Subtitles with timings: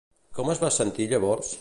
[0.37, 1.49] Com es va sentir llavors?